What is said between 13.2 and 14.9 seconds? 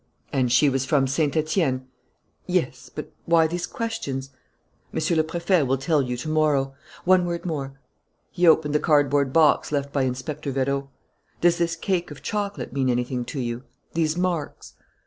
to you? These marks?"